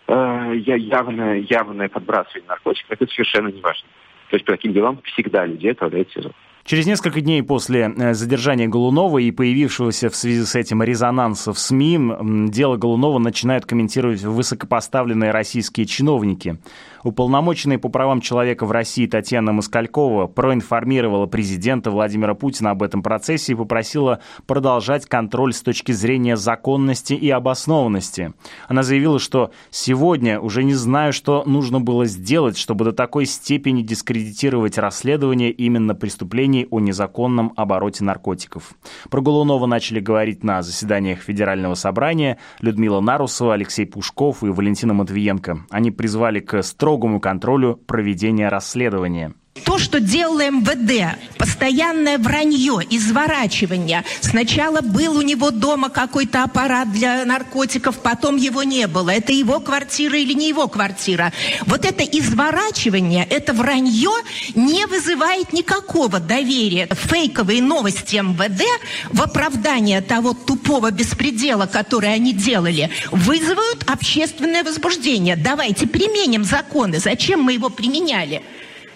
э, 0.07 0.53
явное, 0.55 1.39
явное 1.39 1.89
подбрасывание 1.89 2.47
наркотиков, 2.47 2.89
это 2.89 3.05
совершенно 3.07 3.49
не 3.49 3.59
важно. 3.59 3.85
То 4.29 4.37
есть 4.37 4.45
по 4.45 4.53
таким 4.53 4.71
делам 4.71 5.01
всегда 5.03 5.45
людей 5.45 5.71
отправляют 5.71 6.09
в 6.09 6.13
СИЗО. 6.13 6.31
Через 6.63 6.85
несколько 6.85 7.19
дней 7.21 7.43
после 7.43 7.91
э, 7.93 8.13
задержания 8.13 8.67
Голунова 8.69 9.17
и 9.17 9.31
появившегося 9.31 10.09
в 10.09 10.15
связи 10.15 10.43
с 10.43 10.55
этим 10.55 10.83
резонанса 10.83 11.53
в 11.53 11.59
СМИ, 11.59 12.49
дело 12.49 12.77
Голунова 12.77 13.19
начинают 13.19 13.65
комментировать 13.65 14.21
высокопоставленные 14.21 15.31
российские 15.31 15.85
чиновники. 15.85 16.59
Уполномоченная 17.03 17.79
по 17.79 17.89
правам 17.89 18.21
человека 18.21 18.65
в 18.65 18.71
России 18.71 19.07
Татьяна 19.07 19.51
Москалькова 19.53 20.27
проинформировала 20.27 21.25
президента 21.25 21.89
Владимира 21.89 22.35
Путина 22.35 22.71
об 22.71 22.83
этом 22.83 23.01
процессе 23.01 23.53
и 23.53 23.55
попросила 23.55 24.19
продолжать 24.45 25.07
контроль 25.07 25.53
с 25.53 25.61
точки 25.61 25.91
зрения 25.91 26.37
законности 26.37 27.13
и 27.13 27.29
обоснованности. 27.29 28.33
Она 28.67 28.83
заявила, 28.83 29.19
что 29.19 29.51
сегодня 29.71 30.39
уже 30.39 30.63
не 30.63 30.75
знаю, 30.75 31.11
что 31.11 31.43
нужно 31.45 31.79
было 31.79 32.05
сделать, 32.05 32.57
чтобы 32.57 32.85
до 32.85 32.91
такой 32.91 33.25
степени 33.25 33.81
дискредитировать 33.81 34.77
расследование 34.77 35.51
именно 35.51 35.95
преступлений 35.95 36.67
о 36.69 36.79
незаконном 36.79 37.53
обороте 37.55 38.03
наркотиков. 38.03 38.73
Про 39.09 39.21
Голунова 39.21 39.65
начали 39.65 39.99
говорить 39.99 40.43
на 40.43 40.61
заседаниях 40.61 41.19
Федерального 41.19 41.73
собрания 41.73 42.37
Людмила 42.59 43.01
Нарусова, 43.01 43.55
Алексей 43.55 43.85
Пушков 43.85 44.43
и 44.43 44.47
Валентина 44.47 44.93
Матвиенко. 44.93 45.65
Они 45.69 45.89
призвали 45.89 46.39
к 46.39 46.61
строгому 46.61 46.90
контролю 47.19 47.75
проведения 47.75 48.49
расследования. 48.49 49.33
То, 49.53 49.77
что 49.79 49.99
делало 49.99 50.49
МВД, 50.49 51.17
постоянное 51.37 52.17
вранье, 52.17 52.79
изворачивание. 52.89 54.05
Сначала 54.21 54.79
был 54.79 55.17
у 55.17 55.21
него 55.21 55.51
дома 55.51 55.89
какой-то 55.89 56.43
аппарат 56.43 56.89
для 56.93 57.25
наркотиков, 57.25 57.99
потом 57.99 58.37
его 58.37 58.63
не 58.63 58.87
было. 58.87 59.09
Это 59.09 59.33
его 59.33 59.59
квартира 59.59 60.17
или 60.17 60.31
не 60.31 60.47
его 60.47 60.69
квартира. 60.69 61.33
Вот 61.65 61.83
это 61.83 62.01
изворачивание, 62.03 63.27
это 63.29 63.51
вранье 63.51 64.11
не 64.55 64.85
вызывает 64.85 65.51
никакого 65.51 66.21
доверия. 66.21 66.87
Фейковые 66.89 67.61
новости 67.61 68.15
МВД 68.15 68.63
в 69.11 69.21
оправдание 69.21 69.99
того 69.99 70.33
тупого 70.33 70.91
беспредела, 70.91 71.65
который 71.65 72.13
они 72.13 72.31
делали, 72.31 72.89
вызывают 73.11 73.83
общественное 73.85 74.63
возбуждение. 74.63 75.35
Давайте 75.35 75.87
применим 75.87 76.45
законы. 76.45 76.99
Зачем 76.99 77.41
мы 77.41 77.51
его 77.51 77.69
применяли? 77.69 78.43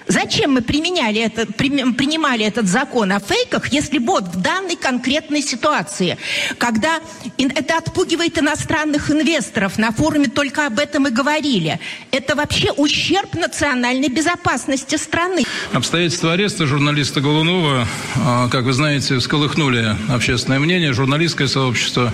Зачем 0.07 0.53
мы 0.53 0.61
применяли 0.61 1.21
это, 1.21 1.45
принимали 1.47 2.45
этот 2.45 2.67
закон 2.67 3.11
о 3.11 3.19
фейках, 3.19 3.71
если 3.71 3.97
вот 3.97 4.25
в 4.25 4.41
данной 4.41 4.75
конкретной 4.75 5.41
ситуации, 5.41 6.17
когда 6.57 6.99
это 7.37 7.77
отпугивает 7.77 8.37
иностранных 8.37 9.09
инвесторов, 9.09 9.77
на 9.77 9.91
форуме 9.91 10.27
только 10.27 10.67
об 10.67 10.79
этом 10.79 11.07
и 11.07 11.11
говорили, 11.11 11.79
это 12.11 12.35
вообще 12.35 12.71
ущерб 12.71 13.33
национальной 13.33 14.09
безопасности 14.09 14.95
страны. 14.95 15.43
Обстоятельства 15.73 16.33
ареста 16.33 16.67
журналиста 16.67 17.21
Голунова, 17.21 17.87
а, 18.17 18.47
как 18.49 18.65
вы 18.65 18.73
знаете, 18.73 19.17
всколыхнули 19.17 19.95
общественное 20.09 20.59
мнение, 20.59 20.93
журналистское 20.93 21.47
сообщество, 21.47 22.13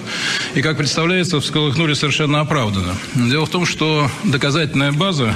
и, 0.55 0.61
как 0.61 0.77
представляется, 0.77 1.41
всколыхнули 1.41 1.93
совершенно 1.93 2.39
оправданно. 2.39 2.95
Дело 3.15 3.45
в 3.45 3.49
том, 3.49 3.65
что 3.65 4.09
доказательная 4.23 4.93
база, 4.93 5.35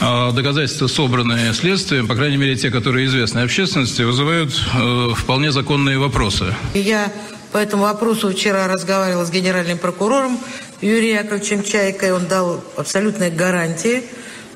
а, 0.00 0.32
доказательства, 0.32 0.86
собранные 0.86 1.50
следствием, 1.62 2.08
по 2.08 2.16
крайней 2.16 2.38
мере, 2.38 2.56
те, 2.56 2.72
которые 2.72 3.06
известны 3.06 3.38
общественности, 3.38 4.02
вызывают 4.02 4.50
э, 4.50 5.10
вполне 5.16 5.52
законные 5.52 5.96
вопросы. 5.96 6.52
Я 6.74 7.12
по 7.52 7.58
этому 7.58 7.84
вопросу 7.84 8.30
вчера 8.30 8.66
разговаривала 8.66 9.24
с 9.24 9.30
генеральным 9.30 9.78
прокурором 9.78 10.40
Юрием 10.80 11.18
Яковлевичем 11.18 11.62
Чайкой. 11.62 12.12
Он 12.14 12.26
дал 12.26 12.64
абсолютные 12.76 13.30
гарантии, 13.30 14.02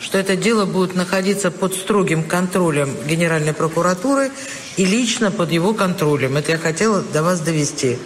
что 0.00 0.18
это 0.18 0.34
дело 0.34 0.64
будет 0.64 0.96
находиться 0.96 1.52
под 1.52 1.74
строгим 1.74 2.24
контролем 2.24 2.90
Генеральной 3.08 3.52
прокуратуры 3.52 4.32
и 4.76 4.84
лично 4.84 5.30
под 5.30 5.52
его 5.52 5.74
контролем. 5.74 6.36
Это 6.36 6.52
я 6.52 6.58
хотела 6.58 7.02
до 7.02 7.22
вас 7.22 7.38
довести. 7.38 7.98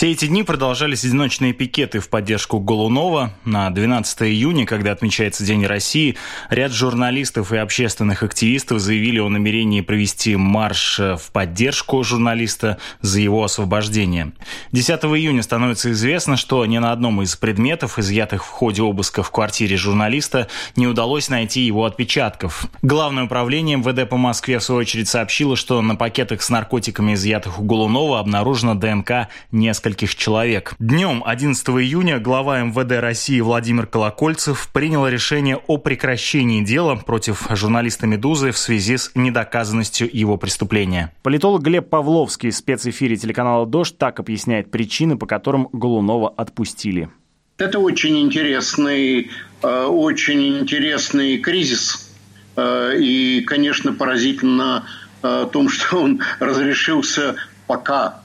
Все 0.00 0.12
эти 0.12 0.28
дни 0.28 0.44
продолжались 0.44 1.04
одиночные 1.04 1.52
пикеты 1.52 2.00
в 2.00 2.08
поддержку 2.08 2.58
Голунова. 2.58 3.34
На 3.44 3.68
12 3.68 4.22
июня, 4.22 4.64
когда 4.64 4.92
отмечается 4.92 5.44
День 5.44 5.66
России, 5.66 6.16
ряд 6.48 6.72
журналистов 6.72 7.52
и 7.52 7.58
общественных 7.58 8.22
активистов 8.22 8.80
заявили 8.80 9.18
о 9.18 9.28
намерении 9.28 9.82
провести 9.82 10.36
марш 10.36 10.98
в 11.00 11.30
поддержку 11.34 12.02
журналиста 12.02 12.78
за 13.02 13.20
его 13.20 13.44
освобождение. 13.44 14.32
10 14.72 14.88
июня 15.04 15.42
становится 15.42 15.92
известно, 15.92 16.38
что 16.38 16.64
ни 16.64 16.78
на 16.78 16.92
одном 16.92 17.20
из 17.20 17.36
предметов, 17.36 17.98
изъятых 17.98 18.46
в 18.46 18.48
ходе 18.48 18.80
обыска 18.80 19.22
в 19.22 19.30
квартире 19.30 19.76
журналиста, 19.76 20.48
не 20.76 20.86
удалось 20.86 21.28
найти 21.28 21.60
его 21.60 21.84
отпечатков. 21.84 22.68
Главное 22.80 23.24
управление 23.24 23.76
МВД 23.76 24.08
по 24.08 24.16
Москве, 24.16 24.60
в 24.60 24.64
свою 24.64 24.80
очередь, 24.80 25.08
сообщило, 25.08 25.56
что 25.56 25.82
на 25.82 25.94
пакетах 25.94 26.40
с 26.40 26.48
наркотиками, 26.48 27.12
изъятых 27.12 27.60
у 27.60 27.64
Голунова, 27.64 28.18
обнаружено 28.18 28.74
ДНК 28.74 29.28
нескольких 29.52 29.89
нескольких 29.90 30.14
человек. 30.14 30.74
Днем 30.78 31.22
11 31.24 31.68
июня 31.68 32.20
глава 32.20 32.60
МВД 32.60 33.00
России 33.00 33.40
Владимир 33.40 33.86
Колокольцев 33.86 34.68
принял 34.72 35.06
решение 35.06 35.56
о 35.66 35.78
прекращении 35.78 36.64
дела 36.64 36.94
против 36.94 37.48
журналиста 37.50 38.06
«Медузы» 38.06 38.52
в 38.52 38.58
связи 38.58 38.96
с 38.96 39.10
недоказанностью 39.14 40.08
его 40.12 40.36
преступления. 40.36 41.12
Политолог 41.22 41.62
Глеб 41.62 41.88
Павловский 41.88 42.50
в 42.50 42.54
спецэфире 42.54 43.16
телеканала 43.16 43.66
«Дождь» 43.66 43.98
так 43.98 44.20
объясняет 44.20 44.70
причины, 44.70 45.16
по 45.16 45.26
которым 45.26 45.68
Голунова 45.72 46.32
отпустили. 46.36 47.10
Это 47.58 47.78
очень 47.80 48.20
интересный, 48.20 49.30
э, 49.62 49.84
очень 49.84 50.60
интересный 50.60 51.38
кризис. 51.38 52.10
Э, 52.56 52.94
и, 52.96 53.42
конечно, 53.42 53.92
поразительно 53.92 54.86
о 55.22 55.46
э, 55.46 55.50
том, 55.50 55.68
что 55.70 56.02
он 56.02 56.20
разрешился 56.38 57.34
пока 57.66 58.19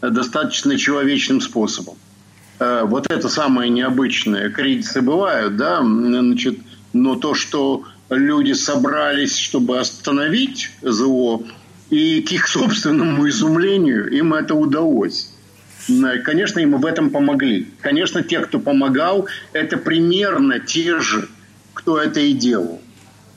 достаточно 0.00 0.78
человечным 0.78 1.40
способом. 1.40 1.96
Э, 2.58 2.84
вот 2.84 3.10
это 3.10 3.28
самое 3.28 3.70
необычное. 3.70 4.50
Кризисы 4.50 5.02
бывают, 5.02 5.56
да, 5.56 5.80
значит, 5.82 6.58
но 6.92 7.16
то, 7.16 7.34
что 7.34 7.84
люди 8.08 8.52
собрались, 8.52 9.36
чтобы 9.36 9.78
остановить 9.78 10.70
ЗО, 10.82 11.42
и 11.90 12.22
к 12.22 12.32
их 12.32 12.46
собственному 12.48 13.28
изумлению 13.28 14.08
им 14.10 14.34
это 14.34 14.54
удалось. 14.54 15.32
Конечно, 16.24 16.60
им 16.60 16.78
в 16.78 16.86
этом 16.86 17.10
помогли. 17.10 17.66
Конечно, 17.80 18.22
те, 18.22 18.40
кто 18.40 18.60
помогал, 18.60 19.26
это 19.52 19.76
примерно 19.76 20.60
те 20.60 21.00
же, 21.00 21.28
кто 21.74 21.98
это 21.98 22.20
и 22.20 22.32
делал. 22.32 22.80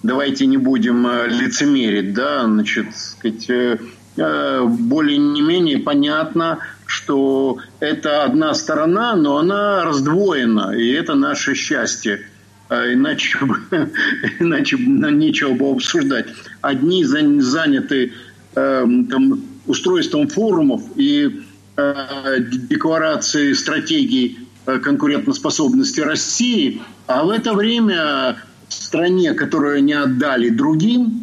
Давайте 0.03 0.45
не 0.45 0.57
будем 0.57 1.07
э, 1.07 1.27
лицемерить, 1.29 2.13
да, 2.13 2.43
значит, 2.43 2.87
сказать, 2.95 3.49
э, 3.49 3.77
Э, 3.77 4.02
более 4.15 5.17
не 5.17 5.41
менее 5.41 5.79
понятно, 5.79 6.59
что 6.85 7.57
это 7.79 8.23
одна 8.23 8.53
сторона, 8.53 9.15
но 9.15 9.37
она 9.37 9.83
раздвоена, 9.83 10.75
и 10.77 10.91
это 10.91 11.15
наше 11.15 11.55
счастье. 11.55 12.21
А 12.69 12.93
иначе, 12.93 13.39
иначе 14.39 14.77
нечего 14.77 15.53
бы 15.53 15.71
обсуждать. 15.71 16.27
Одни 16.61 17.03
заняты 17.03 18.13
э, 18.55 18.87
там, 19.09 19.41
устройством 19.65 20.27
форумов 20.27 20.81
и 20.95 21.43
э, 21.75 22.39
декларацией 22.39 23.55
стратегии 23.55 24.37
э, 24.65 24.79
конкурентоспособности 24.79 26.01
России, 26.01 26.81
а 27.07 27.23
в 27.23 27.31
это 27.31 27.53
время 27.53 28.37
в 28.69 28.73
стране, 28.73 29.33
которую 29.33 29.83
не 29.83 29.93
отдали 29.93 30.49
другим, 30.49 31.22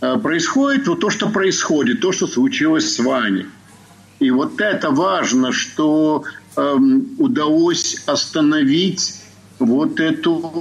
происходит 0.00 0.88
вот 0.88 1.00
то, 1.00 1.10
что 1.10 1.28
происходит, 1.28 2.00
то, 2.00 2.12
что 2.12 2.26
случилось 2.26 2.94
с 2.94 2.98
вами. 2.98 3.46
И 4.18 4.30
вот 4.30 4.60
это 4.60 4.90
важно, 4.90 5.52
что 5.52 6.24
эм, 6.56 7.08
удалось 7.18 8.02
остановить 8.06 9.22
вот 9.58 10.00
эту 10.00 10.52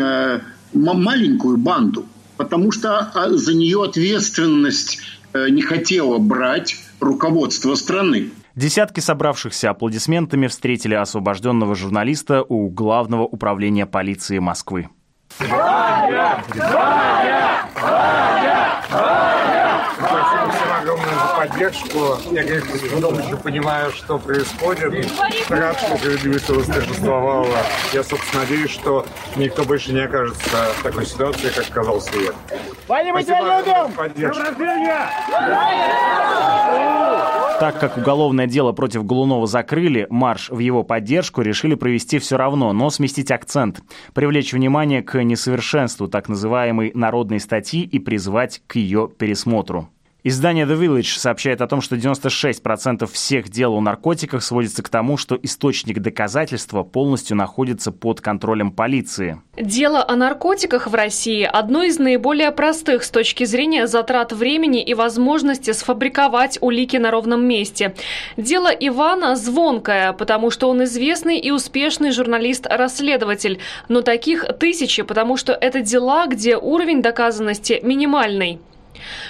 э, 0.00 0.40
маленькую 0.72 1.58
банду, 1.58 2.06
потому 2.36 2.72
что 2.72 2.98
а, 2.98 3.30
за 3.30 3.54
нее 3.54 3.84
ответственность 3.84 5.00
э, 5.32 5.48
не 5.50 5.62
хотела 5.62 6.18
брать 6.18 6.76
руководство 7.00 7.74
страны. 7.74 8.30
Десятки 8.54 8.98
собравшихся 8.98 9.70
аплодисментами 9.70 10.48
встретили 10.48 10.94
освобожденного 10.94 11.76
журналиста 11.76 12.42
у 12.42 12.68
Главного 12.68 13.22
управления 13.22 13.86
полиции 13.86 14.40
Москвы. 14.40 14.88
Ваня! 15.38 16.42
Ваня! 16.56 17.68
Ваня! 17.80 18.37
Спасибо 18.88 20.50
всем 20.50 20.72
огромное 20.80 21.14
за 21.14 21.34
поддержку. 21.36 22.18
Я, 22.32 22.42
конечно, 22.42 22.76
с 22.76 22.80
трудом 22.80 23.18
еще 23.18 23.36
понимаю, 23.36 23.92
что 23.92 24.18
происходит. 24.18 25.06
Рад, 25.50 25.78
что 25.78 25.96
справедливость 25.98 26.48
восторжествовала. 26.48 27.56
Я, 27.92 28.02
собственно, 28.02 28.42
надеюсь, 28.42 28.70
что 28.70 29.04
никто 29.36 29.64
больше 29.64 29.92
не 29.92 30.00
окажется 30.00 30.48
в 30.78 30.82
такой 30.82 31.04
ситуации, 31.04 31.50
как 31.50 31.68
оказался 31.68 32.10
я. 32.16 32.32
Тебя 33.22 33.40
любим! 33.60 33.92
Поддержку. 33.92 34.42
Так 37.60 37.80
как 37.80 37.96
уголовное 37.96 38.46
дело 38.46 38.70
против 38.70 39.04
Голунова 39.04 39.48
закрыли, 39.48 40.06
марш 40.10 40.48
в 40.48 40.60
его 40.60 40.84
поддержку 40.84 41.42
решили 41.42 41.74
провести 41.74 42.20
все 42.20 42.36
равно, 42.36 42.72
но 42.72 42.88
сместить 42.88 43.32
акцент, 43.32 43.82
привлечь 44.14 44.52
внимание 44.52 45.02
к 45.02 45.20
несовершенству 45.22 46.06
так 46.06 46.28
называемой 46.28 46.92
народной 46.94 47.40
статьи 47.40 47.82
и 47.82 47.98
призвать 47.98 48.62
к 48.68 48.76
ее 48.76 49.08
пересмотру. 49.08 49.88
Издание 50.28 50.66
The 50.66 50.78
Village 50.78 51.18
сообщает 51.18 51.62
о 51.62 51.66
том, 51.66 51.80
что 51.80 51.96
96% 51.96 53.10
всех 53.10 53.48
дел 53.48 53.72
о 53.72 53.80
наркотиках 53.80 54.42
сводится 54.42 54.82
к 54.82 54.90
тому, 54.90 55.16
что 55.16 55.38
источник 55.42 56.00
доказательства 56.00 56.82
полностью 56.82 57.34
находится 57.34 57.92
под 57.92 58.20
контролем 58.20 58.70
полиции. 58.70 59.40
Дело 59.56 60.04
о 60.06 60.16
наркотиках 60.16 60.86
в 60.86 60.94
России– 60.94 61.48
одно 61.50 61.82
из 61.82 61.98
наиболее 61.98 62.50
простых 62.52 63.04
с 63.04 63.10
точки 63.10 63.44
зрения 63.44 63.86
затрат 63.86 64.34
времени 64.34 64.82
и 64.82 64.92
возможности 64.92 65.70
сфабриковать 65.70 66.58
улики 66.60 66.98
на 66.98 67.10
ровном 67.10 67.46
месте. 67.46 67.94
Дело 68.36 68.68
Ивана 68.68 69.34
звонкое, 69.34 70.12
потому 70.12 70.50
что 70.50 70.68
он 70.68 70.84
известный 70.84 71.38
и 71.38 71.50
успешный 71.50 72.10
журналист-расследователь. 72.10 73.60
Но 73.88 74.02
таких 74.02 74.44
тысячи, 74.58 75.00
потому 75.00 75.38
что 75.38 75.54
это 75.54 75.80
дела, 75.80 76.26
где 76.26 76.58
уровень 76.58 77.00
доказанности 77.00 77.80
минимальный. 77.82 78.60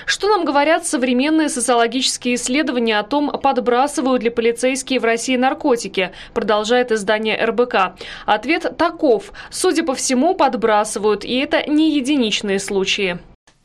Что 0.09 0.29
нам 0.29 0.47
говорят 0.47 0.87
современные 0.87 1.51
социологические 1.51 2.37
исследования 2.37 2.99
о 2.99 3.03
том, 3.03 3.31
подбрасывают 3.31 4.23
ли 4.23 4.31
полицейские 4.31 5.01
в 5.01 5.05
России 5.05 5.37
наркотики, 5.37 6.13
продолжает 6.33 6.91
издание 6.91 7.37
РБК. 7.45 7.95
Ответ 8.25 8.75
таков. 8.79 9.35
Судя 9.51 9.85
по 9.85 9.95
всему, 9.95 10.35
подбрасывают, 10.35 11.27
и 11.27 11.37
это 11.37 11.69
не 11.69 11.95
единичные 11.95 12.59
случаи. 12.59 13.19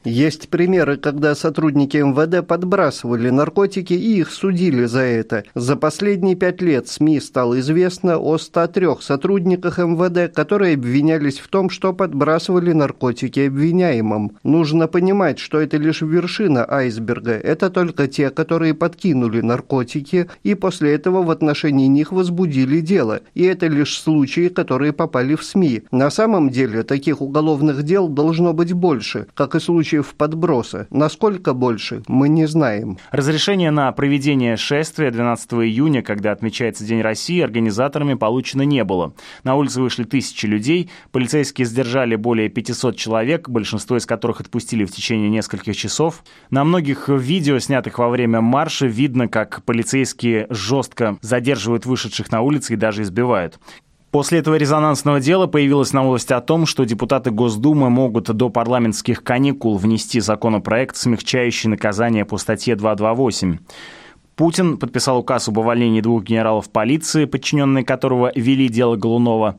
Есть 0.03 0.49
примеры, 0.49 0.97
когда 0.97 1.33
сотрудники 1.33 1.97
МВД 1.97 2.45
подбрасывали 2.45 3.29
наркотики 3.29 3.93
и 3.93 4.19
их 4.19 4.31
судили 4.31 4.85
за 4.85 5.01
это. 5.01 5.43
За 5.55 5.75
последние 5.75 6.35
пять 6.35 6.61
лет 6.61 6.87
СМИ 6.87 7.21
стало 7.21 7.59
известно 7.59 8.17
о 8.17 8.37
103 8.37 8.87
сотрудниках 8.99 9.77
МВД, 9.77 10.33
которые 10.33 10.73
обвинялись 10.73 11.39
в 11.39 11.47
том, 11.47 11.69
что 11.69 11.93
подбрасывали 11.93 12.73
наркотики 12.73 13.41
обвиняемым. 13.41 14.37
Нужно 14.43 14.87
понимать, 14.87 15.39
что 15.39 15.59
это 15.61 15.77
лишь 15.77 16.01
вершина 16.01 16.65
айсберга. 16.69 17.33
Это 17.33 17.69
только 17.69 18.07
те, 18.07 18.29
которые 18.29 18.73
подкинули 18.73 19.41
наркотики 19.41 20.29
и 20.43 20.55
после 20.55 20.93
этого 20.93 21.23
в 21.23 21.31
отношении 21.31 21.87
них 21.87 22.11
возбудили 22.11 22.81
дело. 22.81 23.21
И 23.33 23.43
это 23.43 23.67
лишь 23.67 23.97
случаи, 23.97 24.49
которые 24.49 24.91
попали 24.91 25.35
в 25.35 25.43
СМИ. 25.43 25.83
На 25.91 26.09
самом 26.09 26.49
деле 26.49 26.83
таких 26.83 27.21
уголовных 27.21 27.83
дел 27.83 28.09
должно 28.09 28.53
быть 28.53 28.73
больше, 28.73 29.27
как 29.33 29.55
и 29.55 29.59
случаи 29.59 29.92
случаев 29.93 30.15
подброса. 30.15 30.87
Насколько 30.89 31.53
больше, 31.53 32.01
мы 32.07 32.29
не 32.29 32.47
знаем. 32.47 32.97
Разрешение 33.11 33.69
на 33.71 33.91
проведение 33.91 34.57
шествия 34.57 35.11
12 35.11 35.53
июня, 35.53 36.01
когда 36.01 36.31
отмечается 36.31 36.83
День 36.83 37.01
России, 37.01 37.41
организаторами 37.41 38.15
получено 38.15 38.63
не 38.63 38.83
было. 38.83 39.13
На 39.43 39.55
улицы 39.55 39.81
вышли 39.81 40.03
тысячи 40.03 40.47
людей, 40.47 40.89
полицейские 41.11 41.67
сдержали 41.67 42.15
более 42.15 42.49
500 42.49 42.97
человек, 42.97 43.49
большинство 43.49 43.97
из 43.97 44.05
которых 44.05 44.41
отпустили 44.41 44.85
в 44.85 44.91
течение 44.91 45.29
нескольких 45.29 45.75
часов. 45.75 46.23
На 46.49 46.63
многих 46.63 47.09
видео, 47.09 47.59
снятых 47.59 47.99
во 47.99 48.09
время 48.09 48.41
марша, 48.41 48.87
видно, 48.87 49.27
как 49.27 49.63
полицейские 49.63 50.47
жестко 50.49 51.17
задерживают 51.21 51.85
вышедших 51.85 52.31
на 52.31 52.41
улицы 52.41 52.73
и 52.73 52.77
даже 52.77 53.03
избивают. 53.03 53.59
После 54.13 54.37
этого 54.37 54.53
резонансного 54.57 55.19
дела 55.19 55.47
появилась 55.47 55.91
новость 55.91 56.31
о 56.31 56.39
том, 56.39 56.67
что 56.67 56.83
депутаты 56.83 57.31
Госдумы 57.31 57.89
могут 57.89 58.25
до 58.25 58.51
парламентских 58.51 59.23
каникул 59.23 59.75
внести 59.75 60.19
законопроект, 60.19 60.95
смягчающий 60.97 61.67
наказание 61.67 62.23
по 62.23 62.37
статье 62.37 62.75
228. 62.75 63.57
Путин 64.35 64.77
подписал 64.77 65.17
указ 65.17 65.47
об 65.47 65.57
увольнении 65.57 66.01
двух 66.01 66.25
генералов 66.25 66.69
полиции, 66.69 67.25
подчиненные 67.25 67.83
которого 67.83 68.31
вели 68.35 68.69
дело 68.69 68.97
Голунова. 68.97 69.55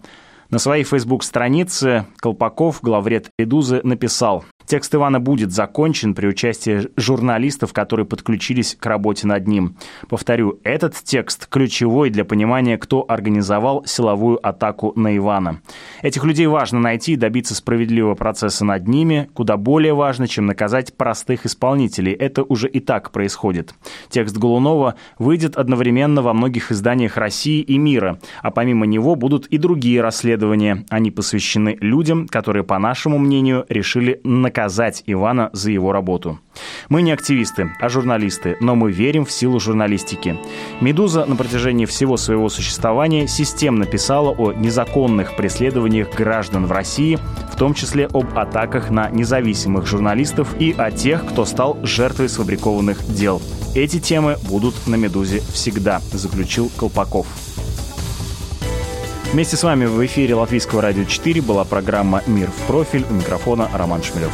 На 0.50 0.60
своей 0.60 0.84
фейсбук-странице 0.84 2.06
Колпаков, 2.18 2.78
главред 2.80 3.30
Эдузы, 3.36 3.80
написал 3.82 4.44
Текст 4.66 4.94
Ивана 4.94 5.20
будет 5.20 5.52
закончен 5.52 6.14
при 6.14 6.26
участии 6.26 6.88
журналистов, 6.96 7.72
которые 7.72 8.06
подключились 8.06 8.76
к 8.78 8.86
работе 8.86 9.26
над 9.26 9.46
ним. 9.46 9.76
Повторю, 10.08 10.58
этот 10.64 10.94
текст 10.94 11.46
ключевой 11.46 12.10
для 12.10 12.24
понимания, 12.24 12.78
кто 12.78 13.04
организовал 13.06 13.84
силовую 13.84 14.44
атаку 14.46 14.92
на 14.96 15.14
Ивана. 15.16 15.60
Этих 16.02 16.24
людей 16.24 16.46
важно 16.46 16.80
найти 16.80 17.12
и 17.12 17.16
добиться 17.16 17.54
справедливого 17.54 18.14
процесса 18.14 18.64
над 18.64 18.88
ними, 18.88 19.28
куда 19.34 19.56
более 19.56 19.92
важно, 19.92 20.28
чем 20.28 20.46
наказать 20.46 20.94
простых 20.94 21.44
исполнителей. 21.44 22.12
Это 22.12 22.42
уже 22.42 22.68
и 22.68 22.80
так 22.80 23.10
происходит. 23.10 23.74
Текст 24.08 24.36
Голунова 24.38 24.94
выйдет 25.18 25.56
одновременно 25.56 26.22
во 26.22 26.32
многих 26.32 26.72
изданиях 26.72 27.16
России 27.16 27.60
и 27.60 27.76
мира, 27.76 28.18
а 28.42 28.50
помимо 28.50 28.86
него 28.86 29.14
будут 29.14 29.46
и 29.46 29.58
другие 29.58 30.00
расследования. 30.00 30.84
Они 30.88 31.10
посвящены 31.10 31.76
людям, 31.80 32.28
которые, 32.28 32.64
по 32.64 32.78
нашему 32.78 33.18
мнению, 33.18 33.66
решили 33.68 34.20
наказать 34.64 35.02
Ивана 35.06 35.50
за 35.52 35.70
его 35.70 35.92
работу. 35.92 36.38
Мы 36.88 37.02
не 37.02 37.12
активисты, 37.12 37.72
а 37.80 37.88
журналисты, 37.90 38.56
но 38.60 38.74
мы 38.74 38.92
верим 38.92 39.26
в 39.26 39.30
силу 39.30 39.60
журналистики. 39.60 40.38
«Медуза» 40.80 41.26
на 41.26 41.36
протяжении 41.36 41.84
всего 41.84 42.16
своего 42.16 42.48
существования 42.48 43.26
системно 43.26 43.84
писала 43.84 44.30
о 44.30 44.52
незаконных 44.52 45.36
преследованиях 45.36 46.14
граждан 46.14 46.64
в 46.64 46.72
России, 46.72 47.18
в 47.52 47.56
том 47.56 47.74
числе 47.74 48.06
об 48.06 48.38
атаках 48.38 48.90
на 48.90 49.10
независимых 49.10 49.86
журналистов 49.86 50.54
и 50.58 50.74
о 50.78 50.90
тех, 50.90 51.26
кто 51.26 51.44
стал 51.44 51.76
жертвой 51.82 52.30
сфабрикованных 52.30 53.04
дел. 53.14 53.42
Эти 53.74 54.00
темы 54.00 54.36
будут 54.48 54.86
на 54.86 54.94
«Медузе» 54.94 55.40
всегда, 55.52 56.00
заключил 56.12 56.70
Колпаков. 56.78 57.26
Вместе 59.34 59.56
с 59.56 59.64
вами 59.64 59.86
в 59.86 60.06
эфире 60.06 60.36
Латвийского 60.36 60.80
радио 60.80 61.02
4 61.02 61.42
была 61.42 61.64
программа 61.64 62.22
«Мир 62.28 62.52
в 62.52 62.66
профиль». 62.68 63.04
У 63.10 63.14
микрофона 63.14 63.68
Роман 63.74 64.00
Шмелев. 64.00 64.30